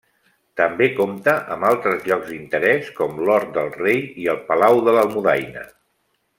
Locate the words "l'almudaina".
4.99-5.69